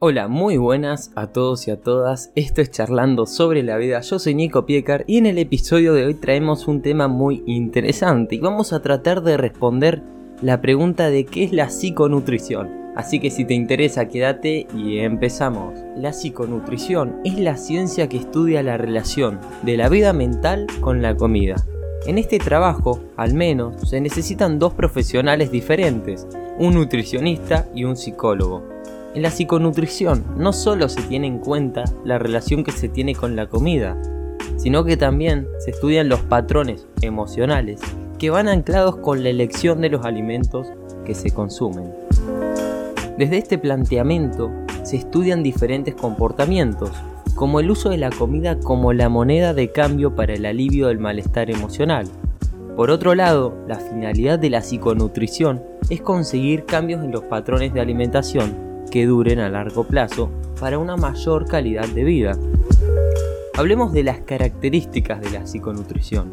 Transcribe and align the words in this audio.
Hola, 0.00 0.28
muy 0.28 0.58
buenas 0.58 1.10
a 1.16 1.26
todos 1.26 1.66
y 1.66 1.72
a 1.72 1.80
todas. 1.80 2.30
Esto 2.36 2.62
es 2.62 2.70
Charlando 2.70 3.26
sobre 3.26 3.64
la 3.64 3.76
vida. 3.78 4.00
Yo 4.00 4.20
soy 4.20 4.32
Nico 4.32 4.64
Piecar 4.64 5.02
y 5.08 5.16
en 5.16 5.26
el 5.26 5.38
episodio 5.38 5.92
de 5.92 6.04
hoy 6.04 6.14
traemos 6.14 6.68
un 6.68 6.82
tema 6.82 7.08
muy 7.08 7.42
interesante 7.46 8.36
y 8.36 8.38
vamos 8.38 8.72
a 8.72 8.80
tratar 8.80 9.22
de 9.22 9.36
responder 9.36 10.04
la 10.40 10.60
pregunta 10.60 11.10
de 11.10 11.24
qué 11.24 11.42
es 11.42 11.52
la 11.52 11.68
psiconutrición. 11.68 12.92
Así 12.94 13.18
que 13.18 13.32
si 13.32 13.44
te 13.44 13.54
interesa, 13.54 14.06
quédate 14.06 14.68
y 14.72 14.98
empezamos. 14.98 15.74
La 15.96 16.12
psiconutrición 16.12 17.16
es 17.24 17.36
la 17.36 17.56
ciencia 17.56 18.08
que 18.08 18.18
estudia 18.18 18.62
la 18.62 18.76
relación 18.76 19.40
de 19.62 19.76
la 19.76 19.88
vida 19.88 20.12
mental 20.12 20.68
con 20.80 21.02
la 21.02 21.16
comida. 21.16 21.56
En 22.06 22.18
este 22.18 22.38
trabajo, 22.38 23.00
al 23.16 23.34
menos, 23.34 23.88
se 23.90 24.00
necesitan 24.00 24.60
dos 24.60 24.74
profesionales 24.74 25.50
diferentes, 25.50 26.28
un 26.56 26.74
nutricionista 26.74 27.66
y 27.74 27.82
un 27.82 27.96
psicólogo. 27.96 28.78
En 29.18 29.22
la 29.22 29.32
psiconutrición 29.32 30.24
no 30.36 30.52
solo 30.52 30.88
se 30.88 31.02
tiene 31.02 31.26
en 31.26 31.40
cuenta 31.40 31.82
la 32.04 32.20
relación 32.20 32.62
que 32.62 32.70
se 32.70 32.88
tiene 32.88 33.16
con 33.16 33.34
la 33.34 33.48
comida, 33.48 34.00
sino 34.58 34.84
que 34.84 34.96
también 34.96 35.48
se 35.58 35.72
estudian 35.72 36.08
los 36.08 36.20
patrones 36.20 36.86
emocionales 37.02 37.80
que 38.16 38.30
van 38.30 38.46
anclados 38.46 38.98
con 38.98 39.24
la 39.24 39.30
elección 39.30 39.80
de 39.80 39.88
los 39.88 40.04
alimentos 40.04 40.68
que 41.04 41.16
se 41.16 41.32
consumen. 41.32 41.92
Desde 43.18 43.38
este 43.38 43.58
planteamiento 43.58 44.52
se 44.84 44.98
estudian 44.98 45.42
diferentes 45.42 45.96
comportamientos, 45.96 46.92
como 47.34 47.58
el 47.58 47.72
uso 47.72 47.88
de 47.88 47.98
la 47.98 48.10
comida 48.10 48.60
como 48.60 48.92
la 48.92 49.08
moneda 49.08 49.52
de 49.52 49.72
cambio 49.72 50.14
para 50.14 50.34
el 50.34 50.46
alivio 50.46 50.86
del 50.86 51.00
malestar 51.00 51.50
emocional. 51.50 52.06
Por 52.76 52.92
otro 52.92 53.16
lado, 53.16 53.52
la 53.66 53.80
finalidad 53.80 54.38
de 54.38 54.50
la 54.50 54.62
psiconutrición 54.62 55.60
es 55.90 56.02
conseguir 56.02 56.66
cambios 56.66 57.02
en 57.02 57.10
los 57.10 57.24
patrones 57.24 57.74
de 57.74 57.80
alimentación 57.80 58.67
que 58.88 59.06
duren 59.06 59.38
a 59.40 59.48
largo 59.48 59.84
plazo 59.84 60.30
para 60.60 60.78
una 60.78 60.96
mayor 60.96 61.46
calidad 61.46 61.88
de 61.88 62.04
vida. 62.04 62.38
Hablemos 63.56 63.92
de 63.92 64.04
las 64.04 64.20
características 64.20 65.20
de 65.20 65.30
la 65.30 65.46
psiconutrición. 65.46 66.32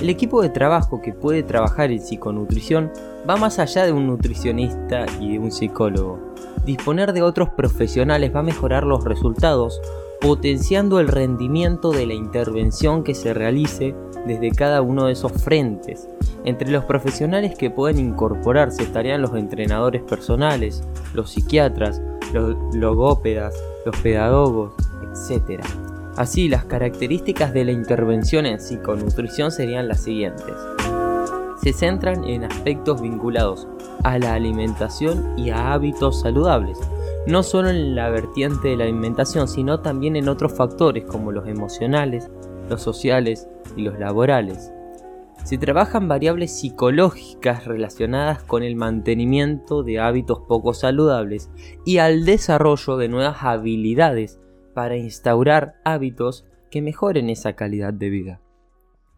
El 0.00 0.08
equipo 0.08 0.42
de 0.42 0.50
trabajo 0.50 1.00
que 1.00 1.12
puede 1.12 1.42
trabajar 1.42 1.90
en 1.90 2.00
psiconutrición 2.00 2.90
va 3.28 3.36
más 3.36 3.58
allá 3.58 3.86
de 3.86 3.92
un 3.92 4.06
nutricionista 4.06 5.06
y 5.20 5.32
de 5.32 5.38
un 5.38 5.52
psicólogo. 5.52 6.34
Disponer 6.64 7.12
de 7.12 7.22
otros 7.22 7.50
profesionales 7.50 8.34
va 8.34 8.40
a 8.40 8.44
mejorar 8.44 8.84
los 8.84 9.04
resultados, 9.04 9.80
potenciando 10.20 11.00
el 11.00 11.08
rendimiento 11.08 11.90
de 11.90 12.06
la 12.06 12.14
intervención 12.14 13.04
que 13.04 13.14
se 13.14 13.34
realice 13.34 13.94
desde 14.26 14.50
cada 14.50 14.82
uno 14.82 15.06
de 15.06 15.12
esos 15.12 15.32
frentes, 15.32 16.08
entre 16.44 16.70
los 16.70 16.84
profesionales 16.84 17.54
que 17.56 17.70
pueden 17.70 17.98
incorporarse 17.98 18.82
estarían 18.82 19.22
los 19.22 19.34
entrenadores 19.34 20.02
personales, 20.02 20.82
los 21.14 21.30
psiquiatras, 21.30 22.02
los 22.32 22.54
logópedas, 22.74 23.54
los 23.86 23.96
pedagogos, 23.98 24.72
etc. 25.02 25.62
Así, 26.16 26.48
las 26.48 26.64
características 26.66 27.54
de 27.54 27.64
la 27.64 27.72
intervención 27.72 28.44
en 28.44 28.60
psiconutrición 28.60 29.50
serían 29.50 29.88
las 29.88 30.02
siguientes. 30.02 30.54
Se 31.62 31.72
centran 31.72 32.24
en 32.24 32.44
aspectos 32.44 33.00
vinculados 33.00 33.66
a 34.02 34.18
la 34.18 34.34
alimentación 34.34 35.38
y 35.38 35.48
a 35.48 35.72
hábitos 35.72 36.20
saludables, 36.20 36.78
no 37.26 37.42
solo 37.42 37.70
en 37.70 37.94
la 37.94 38.10
vertiente 38.10 38.68
de 38.68 38.76
la 38.76 38.84
alimentación, 38.84 39.48
sino 39.48 39.80
también 39.80 40.16
en 40.16 40.28
otros 40.28 40.54
factores 40.54 41.04
como 41.04 41.32
los 41.32 41.46
emocionales, 41.48 42.30
los 42.68 42.82
sociales 42.82 43.48
y 43.76 43.82
los 43.82 43.98
laborales 43.98 44.72
se 45.44 45.58
trabajan 45.58 46.08
variables 46.08 46.58
psicológicas 46.58 47.66
relacionadas 47.66 48.42
con 48.42 48.62
el 48.62 48.76
mantenimiento 48.76 49.82
de 49.82 50.00
hábitos 50.00 50.40
poco 50.48 50.72
saludables 50.72 51.50
y 51.84 51.98
al 51.98 52.24
desarrollo 52.24 52.96
de 52.96 53.08
nuevas 53.08 53.42
habilidades 53.42 54.40
para 54.72 54.96
instaurar 54.96 55.74
hábitos 55.84 56.46
que 56.70 56.80
mejoren 56.80 57.28
esa 57.28 57.52
calidad 57.52 57.92
de 57.92 58.08
vida. 58.08 58.40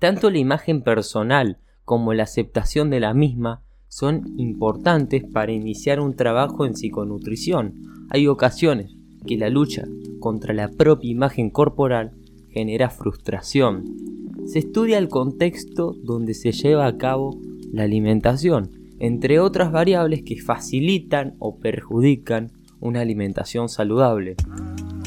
Tanto 0.00 0.28
la 0.30 0.38
imagen 0.38 0.82
personal 0.82 1.58
como 1.84 2.12
la 2.12 2.24
aceptación 2.24 2.90
de 2.90 3.00
la 3.00 3.14
misma 3.14 3.62
son 3.88 4.34
importantes 4.38 5.24
para 5.24 5.52
iniciar 5.52 6.00
un 6.00 6.14
trabajo 6.14 6.66
en 6.66 6.76
psiconutrición. 6.76 7.74
Hay 8.10 8.26
ocasiones 8.26 8.94
que 9.26 9.36
la 9.36 9.50
lucha 9.50 9.84
contra 10.20 10.54
la 10.54 10.68
propia 10.68 11.10
imagen 11.10 11.50
corporal 11.50 12.12
genera 12.50 12.90
frustración, 12.90 14.06
se 14.46 14.60
estudia 14.60 14.98
el 14.98 15.08
contexto 15.08 15.96
donde 16.04 16.32
se 16.32 16.52
lleva 16.52 16.86
a 16.86 16.96
cabo 16.96 17.40
la 17.72 17.82
alimentación, 17.82 18.70
entre 19.00 19.40
otras 19.40 19.72
variables 19.72 20.22
que 20.22 20.40
facilitan 20.40 21.34
o 21.40 21.58
perjudican 21.58 22.52
una 22.78 23.00
alimentación 23.00 23.68
saludable. 23.68 24.36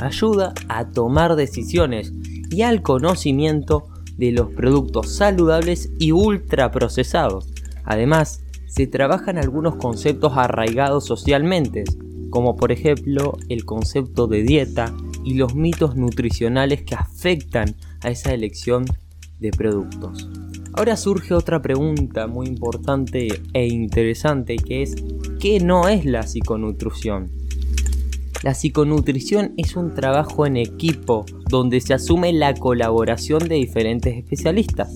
Ayuda 0.02 0.54
a 0.68 0.92
tomar 0.92 1.38
decisiones 1.38 2.12
y 2.52 2.64
al 2.64 2.82
conocimiento 2.82 3.86
de 4.18 4.34
los 4.34 4.52
productos 4.52 5.16
saludables 5.16 5.90
y 6.00 6.12
ultraprocesados. 6.12 7.48
Además, 7.86 8.44
se 8.70 8.88
trabajan 8.88 9.38
algunos 9.38 9.76
conceptos 9.76 10.34
arraigados 10.36 11.06
socialmente, 11.06 11.84
como 12.30 12.56
por 12.56 12.72
ejemplo 12.72 13.38
el 13.50 13.66
concepto 13.66 14.28
de 14.28 14.44
dieta 14.44 14.94
y 15.26 15.34
los 15.34 15.56
mitos 15.56 15.96
nutricionales 15.96 16.84
que 16.84 16.96
afectan 16.96 17.76
a 18.02 18.10
esa 18.10 18.34
elección 18.34 18.86
de 19.40 19.52
productos. 19.52 20.30
Ahora 20.74 20.96
surge 20.96 21.34
otra 21.34 21.62
pregunta 21.62 22.28
muy 22.28 22.48
importante 22.48 23.28
e 23.54 23.68
interesante 23.68 24.56
que 24.56 24.84
es 24.84 24.96
¿qué 25.40 25.60
no 25.60 25.90
es 25.90 26.06
la 26.06 26.24
psiconutrición? 26.24 27.32
La 28.44 28.54
psiconutrición 28.54 29.54
es 29.58 29.76
un 29.76 29.94
trabajo 29.94 30.46
en 30.46 30.56
equipo 30.56 31.26
donde 31.50 31.82
se 31.82 31.94
asume 31.94 32.32
la 32.32 32.54
colaboración 32.54 33.40
de 33.50 33.56
diferentes 33.56 34.16
especialistas. 34.16 34.94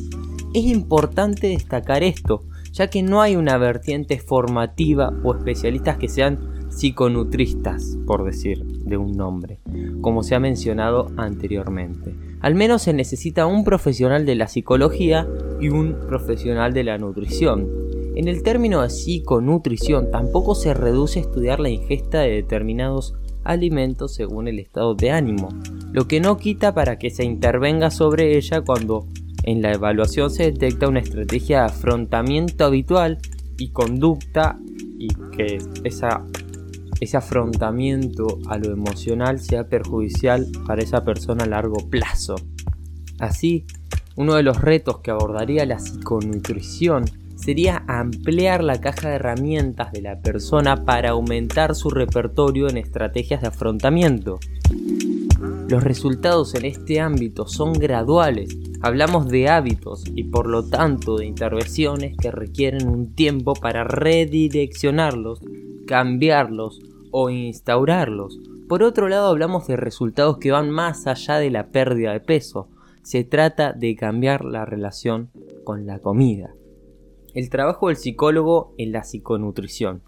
Es 0.53 0.63
importante 0.63 1.47
destacar 1.47 2.03
esto, 2.03 2.44
ya 2.73 2.89
que 2.89 3.03
no 3.03 3.22
hay 3.22 3.35
una 3.35 3.57
vertiente 3.57 4.19
formativa 4.19 5.13
o 5.23 5.35
especialistas 5.35 5.97
que 5.97 6.09
sean 6.09 6.69
psiconutristas, 6.69 7.97
por 8.07 8.25
decir 8.25 8.66
de 8.66 8.97
un 8.97 9.11
nombre, 9.11 9.59
como 10.01 10.23
se 10.23 10.34
ha 10.34 10.39
mencionado 10.39 11.11
anteriormente. 11.17 12.16
Al 12.41 12.56
menos 12.56 12.81
se 12.81 12.94
necesita 12.94 13.45
un 13.45 13.63
profesional 13.63 14.25
de 14.25 14.35
la 14.35 14.47
psicología 14.47 15.28
y 15.61 15.69
un 15.69 15.95
profesional 16.07 16.73
de 16.73 16.84
la 16.84 16.97
nutrición. 16.97 17.69
En 18.16 18.28
el 18.28 18.41
término 18.41 18.81
de 18.81 18.90
psiconutrición 18.90 20.09
tampoco 20.11 20.55
se 20.55 20.73
reduce 20.73 21.19
a 21.19 21.22
estudiar 21.22 21.59
la 21.59 21.69
ingesta 21.69 22.22
de 22.22 22.31
determinados 22.31 23.13
alimentos 23.44 24.16
según 24.16 24.47
el 24.47 24.57
estado 24.59 24.95
de 24.95 25.11
ánimo, 25.11 25.50
lo 25.91 26.07
que 26.07 26.19
no 26.19 26.38
quita 26.38 26.73
para 26.73 26.97
que 26.97 27.11
se 27.11 27.23
intervenga 27.23 27.91
sobre 27.91 28.35
ella 28.35 28.61
cuando 28.61 29.05
en 29.43 29.61
la 29.61 29.73
evaluación 29.73 30.31
se 30.31 30.51
detecta 30.51 30.87
una 30.87 30.99
estrategia 30.99 31.59
de 31.59 31.65
afrontamiento 31.65 32.65
habitual 32.65 33.19
y 33.57 33.69
conducta 33.69 34.57
y 34.97 35.09
que 35.35 35.59
ese 35.83 37.17
afrontamiento 37.17 38.39
a 38.47 38.57
lo 38.57 38.71
emocional 38.71 39.39
sea 39.39 39.67
perjudicial 39.67 40.47
para 40.65 40.81
esa 40.81 41.03
persona 41.03 41.43
a 41.43 41.47
largo 41.47 41.89
plazo. 41.89 42.35
Así, 43.19 43.65
uno 44.15 44.35
de 44.35 44.43
los 44.43 44.61
retos 44.61 44.99
que 44.99 45.11
abordaría 45.11 45.65
la 45.65 45.79
psiconutrición 45.79 47.05
sería 47.35 47.83
ampliar 47.87 48.63
la 48.63 48.79
caja 48.79 49.09
de 49.09 49.15
herramientas 49.15 49.91
de 49.91 50.01
la 50.01 50.21
persona 50.21 50.85
para 50.85 51.09
aumentar 51.09 51.75
su 51.75 51.89
repertorio 51.89 52.69
en 52.69 52.77
estrategias 52.77 53.41
de 53.41 53.47
afrontamiento. 53.47 54.39
Los 55.73 55.84
resultados 55.84 56.53
en 56.53 56.66
este 56.66 57.00
ámbito 57.00 57.47
son 57.47 57.73
graduales, 57.73 58.56
hablamos 58.84 59.28
de 59.28 59.50
hábitos 59.50 60.03
y 60.13 60.25
por 60.25 60.45
lo 60.45 60.69
tanto 60.69 61.17
de 61.17 61.25
intervenciones 61.25 62.16
que 62.16 62.29
requieren 62.29 62.88
un 62.88 63.16
tiempo 63.16 63.56
para 63.56 63.84
redireccionarlos, 63.84 65.41
cambiarlos 65.88 66.79
o 67.09 67.31
instaurarlos. 67.31 68.39
Por 68.69 68.84
otro 68.84 69.09
lado 69.09 69.29
hablamos 69.29 69.66
de 69.66 69.75
resultados 69.75 70.37
que 70.37 70.52
van 70.52 70.70
más 70.70 71.08
allá 71.08 71.40
de 71.40 71.49
la 71.49 71.72
pérdida 71.72 72.14
de 72.14 72.20
peso. 72.20 72.67
Se 73.02 73.23
trata 73.23 73.73
de 73.73 73.96
cambiar 73.96 74.46
la 74.46 74.66
relación 74.66 75.31
con 75.64 75.87
la 75.87 75.97
comida. 75.97 76.53
El 77.34 77.49
trabajo 77.49 77.87
del 77.87 77.97
psicólogo 77.97 78.75
en 78.78 78.91
la 78.91 79.03
psiconutrición. 79.03 80.03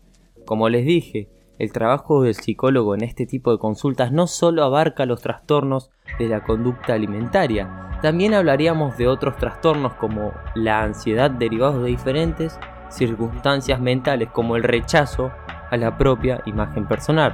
Como 0.45 0.69
les 0.69 0.85
dije, 0.85 1.27
el 1.59 1.71
trabajo 1.71 2.23
del 2.23 2.35
psicólogo 2.35 2.95
en 2.95 3.03
este 3.03 3.25
tipo 3.25 3.51
de 3.51 3.57
consultas 3.57 4.11
no 4.11 4.27
solo 4.27 4.63
abarca 4.63 5.05
los 5.05 5.21
trastornos 5.21 5.91
de 6.19 6.27
la 6.27 6.43
conducta 6.43 6.93
alimentaria, 6.93 7.85
también 8.01 8.33
hablaríamos 8.33 8.97
de 8.97 9.07
otros 9.07 9.35
trastornos 9.37 9.93
como 9.95 10.33
la 10.53 10.83
ansiedad 10.83 11.31
derivados 11.31 11.81
de 11.81 11.89
diferentes 11.89 12.59
circunstancias 12.89 13.79
mentales 13.79 14.29
como 14.31 14.55
el 14.55 14.63
rechazo 14.63 15.31
a 15.71 15.77
la 15.77 15.97
propia 15.97 16.41
imagen 16.45 16.87
personal. 16.87 17.33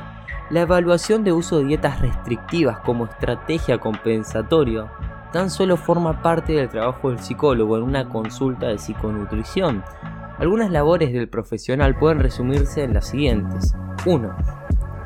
La 0.50 0.62
evaluación 0.62 1.23
de 1.23 1.33
uso 1.33 1.59
de 1.59 1.65
dietas 1.65 2.01
restrictivas 2.01 2.79
como 2.79 3.06
estrategia 3.06 3.79
compensatoria 3.79 4.91
tan 5.31 5.50
solo 5.50 5.77
forma 5.77 6.21
parte 6.21 6.53
del 6.53 6.69
trabajo 6.69 7.09
del 7.09 7.19
psicólogo 7.19 7.77
en 7.77 7.83
una 7.83 8.09
consulta 8.09 8.68
de 8.68 8.77
psiconutrición. 8.77 9.83
Algunas 10.39 10.71
labores 10.71 11.13
del 11.13 11.29
profesional 11.29 11.97
pueden 11.97 12.19
resumirse 12.19 12.83
en 12.83 12.94
las 12.94 13.07
siguientes. 13.07 13.75
1. 14.06 14.36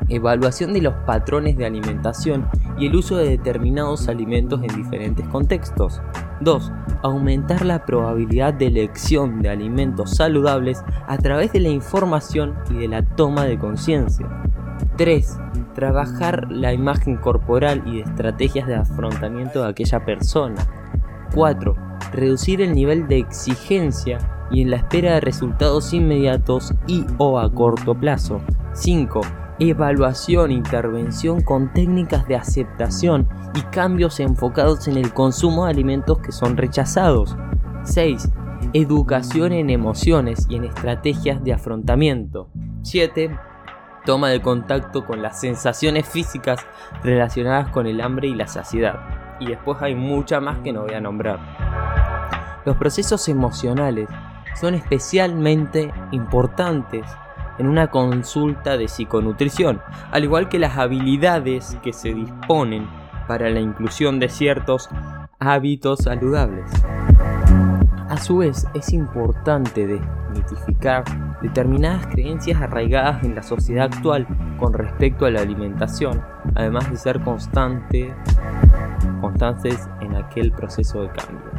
evaluación 0.08 0.72
de 0.72 0.82
los 0.82 0.94
patrones 1.06 1.56
de 1.56 1.66
alimentación 1.66 2.48
y 2.78 2.86
el 2.86 2.94
uso 2.94 3.16
de 3.16 3.28
determinados 3.28 4.08
alimentos 4.08 4.60
en 4.62 4.74
diferentes 4.76 5.26
contextos. 5.28 6.00
2. 6.40 6.72
Aumentar 7.02 7.64
la 7.64 7.84
probabilidad 7.84 8.54
de 8.54 8.66
elección 8.66 9.42
de 9.42 9.50
alimentos 9.50 10.16
saludables 10.16 10.82
a 11.06 11.18
través 11.18 11.52
de 11.52 11.60
la 11.60 11.68
información 11.68 12.54
y 12.70 12.74
de 12.74 12.88
la 12.88 13.02
toma 13.02 13.44
de 13.44 13.58
conciencia. 13.58 14.26
3. 14.96 15.38
Trabajar 15.74 16.50
la 16.50 16.72
imagen 16.72 17.16
corporal 17.16 17.82
y 17.86 17.96
de 17.96 18.02
estrategias 18.02 18.66
de 18.66 18.76
afrontamiento 18.76 19.62
de 19.62 19.70
aquella 19.70 20.04
persona. 20.04 20.66
4. 21.34 21.74
Reducir 22.12 22.62
el 22.62 22.72
nivel 22.72 23.08
de 23.08 23.18
exigencia 23.18 24.18
y 24.50 24.62
en 24.62 24.70
la 24.70 24.76
espera 24.76 25.14
de 25.14 25.20
resultados 25.20 25.92
inmediatos 25.92 26.72
y 26.86 27.04
o 27.18 27.38
a 27.38 27.52
corto 27.52 27.94
plazo. 27.94 28.40
5 28.76 29.20
evaluación, 29.58 30.50
intervención 30.50 31.40
con 31.40 31.72
técnicas 31.72 32.26
de 32.28 32.36
aceptación 32.36 33.28
y 33.54 33.60
cambios 33.62 34.20
enfocados 34.20 34.86
en 34.88 34.96
el 34.96 35.12
consumo 35.12 35.64
de 35.64 35.70
alimentos 35.70 36.18
que 36.18 36.32
son 36.32 36.56
rechazados. 36.56 37.36
6. 37.84 38.30
Educación 38.72 39.52
en 39.52 39.70
emociones 39.70 40.46
y 40.48 40.56
en 40.56 40.64
estrategias 40.64 41.42
de 41.42 41.54
afrontamiento. 41.54 42.50
7. 42.82 43.38
Toma 44.04 44.28
de 44.28 44.42
contacto 44.42 45.04
con 45.04 45.22
las 45.22 45.40
sensaciones 45.40 46.06
físicas 46.06 46.60
relacionadas 47.02 47.70
con 47.70 47.86
el 47.86 48.00
hambre 48.00 48.28
y 48.28 48.34
la 48.34 48.46
saciedad. 48.46 49.00
Y 49.40 49.46
después 49.46 49.80
hay 49.80 49.94
mucha 49.94 50.40
más 50.40 50.58
que 50.58 50.72
no 50.72 50.82
voy 50.82 50.94
a 50.94 51.00
nombrar. 51.00 51.40
Los 52.64 52.76
procesos 52.76 53.28
emocionales 53.28 54.08
son 54.54 54.74
especialmente 54.74 55.92
importantes 56.12 57.06
en 57.58 57.66
una 57.66 57.90
consulta 57.90 58.76
de 58.76 58.88
psiconutrición, 58.88 59.80
al 60.10 60.24
igual 60.24 60.48
que 60.48 60.58
las 60.58 60.76
habilidades 60.76 61.76
que 61.82 61.92
se 61.92 62.14
disponen 62.14 62.88
para 63.26 63.50
la 63.50 63.60
inclusión 63.60 64.18
de 64.18 64.28
ciertos 64.28 64.88
hábitos 65.38 66.00
saludables. 66.00 66.70
A 68.08 68.18
su 68.18 68.38
vez, 68.38 68.66
es 68.74 68.92
importante 68.92 69.86
desmitificar 69.86 71.04
determinadas 71.42 72.06
creencias 72.06 72.62
arraigadas 72.62 73.24
en 73.24 73.34
la 73.34 73.42
sociedad 73.42 73.92
actual 73.92 74.26
con 74.58 74.72
respecto 74.72 75.26
a 75.26 75.30
la 75.30 75.40
alimentación, 75.40 76.22
además 76.54 76.90
de 76.90 76.96
ser 76.96 77.20
constante, 77.20 78.14
constantes 79.20 79.88
en 80.00 80.14
aquel 80.14 80.52
proceso 80.52 81.02
de 81.02 81.08
cambio. 81.08 81.50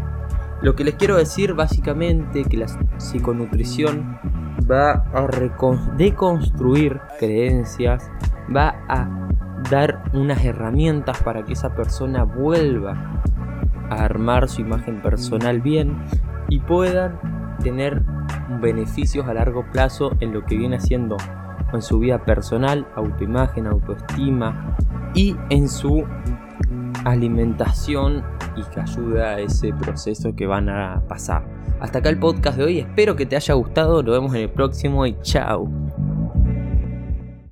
Lo 0.62 0.76
que 0.76 0.84
les 0.84 0.96
quiero 0.96 1.18
decir 1.18 1.54
básicamente 1.54 2.44
que 2.44 2.58
la 2.58 2.68
psiconutrición 2.98 4.20
va 4.70 5.06
a 5.14 5.28
deconstruir 5.98 7.00
creencias, 7.20 8.10
va 8.56 8.76
a 8.88 9.28
dar 9.70 10.04
unas 10.14 10.44
herramientas 10.44 11.22
para 11.24 11.44
que 11.44 11.54
esa 11.54 11.74
persona 11.76 12.24
vuelva 12.24 13.22
a 13.90 14.04
armar 14.04 14.50
su 14.50 14.62
imagen 14.62 15.02
personal 15.02 15.62
bien 15.62 15.98
y 16.50 16.60
puedan 16.60 17.20
tener 17.62 18.04
beneficios 18.62 19.28
a 19.28 19.34
largo 19.34 19.66
plazo 19.72 20.12
en 20.20 20.34
lo 20.34 20.44
que 20.46 20.58
viene 20.58 20.78
haciendo 20.78 21.18
en 21.74 21.82
su 21.82 22.00
vida 22.00 22.24
personal, 22.24 22.88
autoimagen, 22.96 23.68
autoestima 23.68 24.78
y 25.14 25.36
en 25.50 25.68
su 25.68 26.06
alimentación 27.04 28.24
y 28.58 28.64
que 28.64 28.82
ayuda 28.82 29.36
a 29.36 29.40
ese 29.40 29.72
proceso 29.74 30.36
que 30.36 30.46
van 30.46 30.70
a 30.70 31.02
pasar. 31.08 31.44
Hasta 31.80 32.00
acá 32.00 32.10
el 32.10 32.20
podcast 32.20 32.58
de 32.58 32.64
hoy, 32.64 32.80
espero 32.80 33.16
que 33.16 33.26
te 33.26 33.36
haya 33.36 33.54
gustado, 33.54 34.02
nos 34.02 34.16
vemos 34.16 34.34
en 34.34 34.42
el 34.42 34.50
próximo 34.50 35.06
y 35.06 35.16
chao. 35.22 35.70